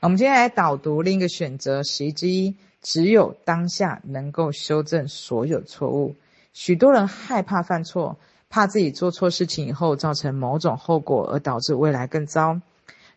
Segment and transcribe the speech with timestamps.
[0.00, 6.14] 我们今天来导读另一个选择十一之一：只有当下能够修正所有错误。
[6.52, 8.16] 许多人害怕犯错，
[8.48, 12.60] 怕自己做错事情以后造成某种后果，而导致未来更糟。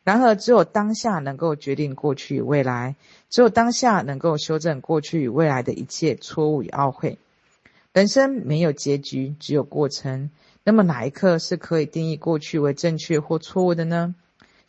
[0.04, 2.96] 然而，只有当下能够决定过去与未来，
[3.30, 7.20] 只有当下能够修正过去与未来的一切错误与懊悔。
[7.94, 10.32] 人生没有结局，只有过程。
[10.64, 14.16] 那么，哪一刻是可以定义过去为正确或错误的呢？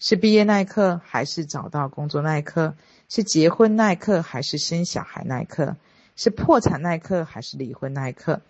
[0.05, 2.75] 是毕业那一刻，还是找到工作那一刻？
[3.09, 5.77] 是结婚那一刻，还是生小孩那一刻？
[6.17, 8.41] 是破产那一刻，还是离婚那一刻？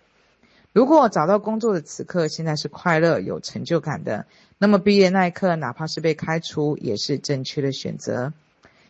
[0.73, 4.25] 如果找到工作的此刻，现在是快乐、有成就感的，
[4.57, 8.33] 那么毕业那一刻，哪怕是被开除，也是正确的选择。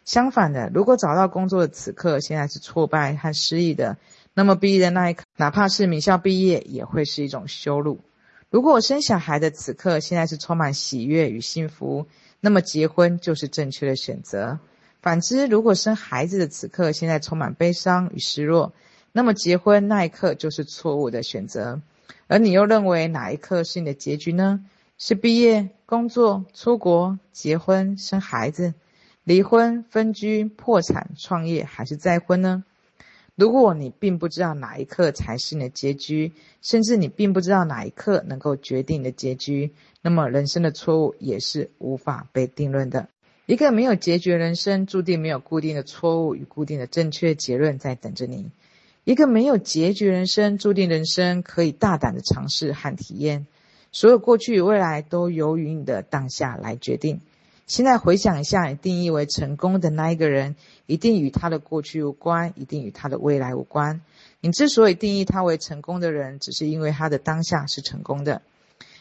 [0.04, 3.96] 相反的，如果找到工作的此刻，现在是挫败和失意的，
[4.34, 7.98] 那么毕业的那一刻，哪怕是名校毕业，也会是一种羞辱。
[8.50, 12.06] 如果我生小孩的此刻，现在是充满喜悦与幸福。
[12.44, 14.58] 那么结婚就是正确的选择。
[15.00, 18.72] 反之，如果生孩子的此刻现在充满悲伤与失落，
[19.12, 21.80] 那么结婚那一刻就是错误的选择。
[22.26, 24.64] 而你又认为哪一刻是你的结局呢？
[24.98, 28.74] 是毕业、工作、出国、结婚、生孩子、
[29.22, 32.64] 离婚、分居、破产、创业，还是再婚呢？
[33.34, 43.08] 如果你并不知道哪一刻才是你的结局，甚至你并不知道哪一刻能够决定你的结局，那么人生的错误也是无法被定论的。
[43.46, 48.50] 一个没有结局的人生，注定没有固定的错误与固定的正确结论在等着你。
[49.04, 53.46] 一个没有结局的人生，注定人生可以大胆的尝试和体验。
[53.90, 57.20] 所有过去与未来都由于你的当下来决定。
[57.66, 64.02] 现在回想一下，你定义为成功的那一个人，一定与他的过去无关，一定与他的未来无关。
[64.40, 68.42] 你之所以定义他为成功的人，只是因为他的当下是成功的，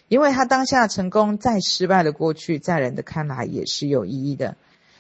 [0.08, 4.56] 因为他当下成功，再失败的过去，在人的看来也是有意义的。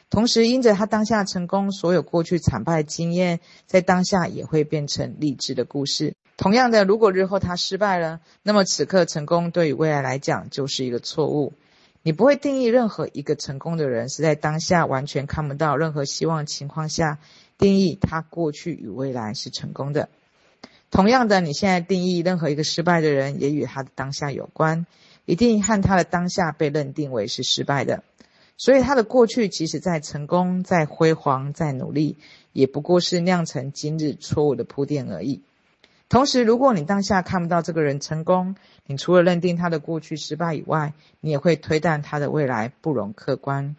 [0.09, 6.15] 同时，因着他当下成功，所有过去惨败经验，在当下也会变成励志的故事。
[6.35, 11.53] 同样的，如果日后他失败了，那么此刻成功对于未来来讲就是一个错误。
[12.03, 17.19] 你不会定义任何一个成功的人是在当下完全看不到任何希望情况下，
[17.57, 20.09] 定义他过去与未来是成功的。
[20.89, 24.87] 同样的，你现在定义任何一个失败的人，也与他的当下有关，
[25.25, 28.03] 一定和他的当下被认定为是失败的。
[28.57, 32.17] 所以他的过去即使再成功、再辉煌、再努力，
[32.51, 35.43] 也不过是酿成今日错误的铺垫而已。
[36.11, 40.91] 同时，如果你当下看不到这个人成功，你除了认定他的过去失败以外，
[41.21, 43.77] 你也会推断他的未来不容客观。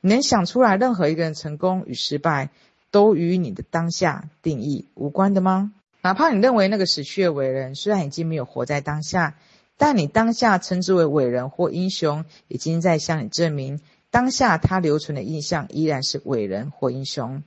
[0.00, 2.48] 你能想出来任何一个人成功与失败，
[2.90, 5.70] 都与你的当下定义无关的吗？
[6.00, 9.36] 哪怕你认为那个死去的伟人虽然已经没有活在当下，
[9.76, 13.78] 但你当下称之为伟人或英雄，已经在向你证明，
[14.10, 17.42] 当下他留存的印象依然是伟人或英雄。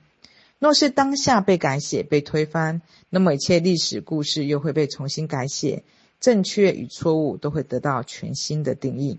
[0.62, 5.82] 若是当下被改写、被推翻，那么一切历史故事又会被重新改写，
[6.20, 9.18] 正确与错误都会得到全新的定义。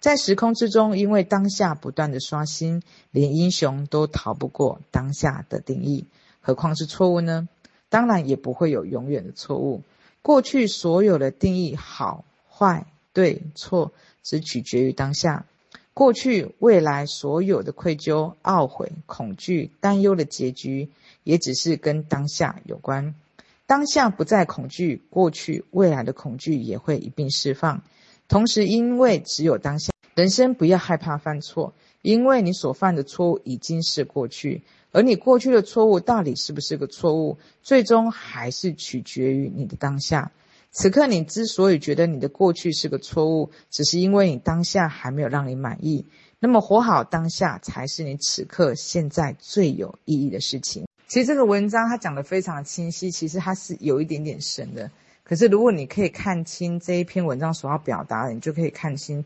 [0.00, 2.82] 在时空之中，因为当下不断的刷新，
[3.12, 6.06] 连英雄都逃不过当下的定义，
[6.40, 7.48] 何况是错误呢？
[7.88, 9.84] 当然也不会有永远的错误。
[10.22, 13.92] 过去所有的定义，好坏、对错，
[14.24, 15.46] 只取决于当下。
[15.94, 20.88] 过去、未来所有的愧疚、懊悔、恐惧、担忧的结局，
[21.22, 23.14] 也只是跟当下有关。
[23.66, 27.82] 当下不再恐惧，过去、未来的恐惧也会一并释放。
[28.26, 31.72] 同时，因为只有当下，人生不要害怕犯错，
[32.02, 40.32] 因为你所犯的错误已经是过去，而你过去的错误到底是不是个错误，最终还是取决于你的当下。
[40.76, 46.04] 此刻你之所以觉得你的过去是个错误，只是因为你当下还没有让你满意。
[46.40, 50.86] 那么活好当下才是你此刻现在最有意义的事情。
[51.06, 54.90] 其实这个文章它讲得非常的清晰，其实它是有一点点深的。
[55.22, 59.24] 可是如果你可以看清这一篇文章所要表达的，你就可以看清、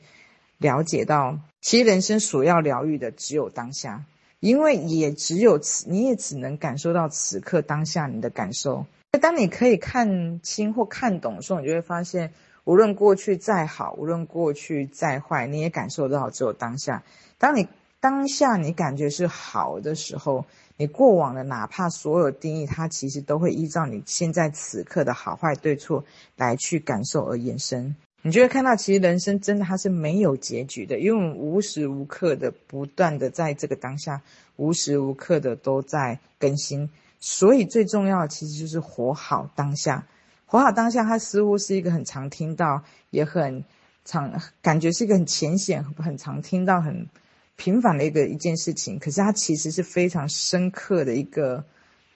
[0.58, 4.04] 了解到，其实人生所要疗愈的只有当下，
[4.38, 8.84] 因为也只有此，你也只能感受到此刻当下你的感受。
[9.16, 12.32] 当你可以看清或看懂的时候，你就会发现，
[12.64, 17.02] 无论过去再好，无论过去再坏，你也感受到只有当下。
[17.38, 17.69] 当你
[18.00, 20.44] 当下你感觉是好的时候，
[20.76, 26.04] 你过往的哪怕所有定义，它其实都会依照你现在此刻的好坏对错
[26.37, 27.96] 来去感受而延伸。
[28.20, 34.20] 你就会看到，其实人生真的它是没有结局的，因为我们无时无刻的不断的在这个当下，
[34.56, 36.90] 无时无刻的都在更新。
[37.20, 40.06] 所以最重要的其实就是活好当下，
[40.47, 43.65] 活好当下，它似乎是一个很常听到，也很
[44.05, 47.09] 常感觉是一个很浅显、很常听到、很
[47.56, 51.65] 平凡的一个一件事情，可是它其实是非常深刻的一个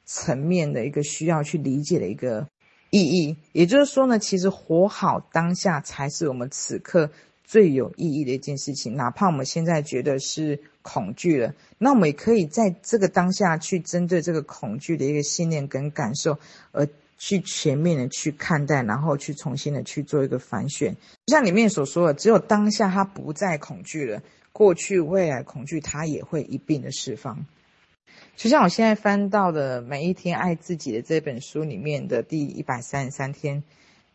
[0.04, 2.46] 层面的一个需要去理解的一个
[2.90, 3.37] 意义。
[3.52, 7.10] 也就是说呢，其实活好当下才是我们此刻
[7.52, 8.96] 最有意义的一件事情。
[8.96, 16.38] 哪怕我们现在觉得是恐惧了，那我们也可以在这个当下去针对这个恐惧的一个信念跟感受，
[16.70, 16.88] 而
[17.19, 20.94] 去全面的去看待，然后去重新的去做一个反选。
[21.26, 24.22] 就像里面所说的，只有当下它不再恐惧了。
[24.52, 27.44] 过去、未来恐惧，它也会一并的释放。
[28.34, 33.62] 就像我现在翻到的《每一天爱自己》的这本书里面的第一百三十三天，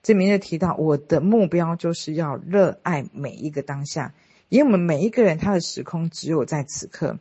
[0.08, 4.14] 这里面就提到，我的目标就是要热爱每一个当下，
[4.48, 7.20] 因为我们每一个人他的时空只有在此刻，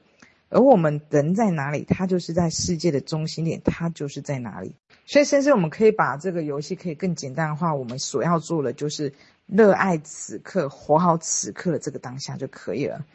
[0.50, 4.73] 而我们人在哪里，他就是在世界的中心点，他就是在哪里。
[5.05, 9.12] 所以，甚至我们可以把这个游戏可以更简单的话，我们所要做的就是。
[9.49, 13.06] 热爱此刻，活好此刻的这个当下就可以了。